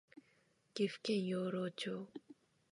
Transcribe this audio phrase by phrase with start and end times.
[0.73, 2.07] 岐阜県養老町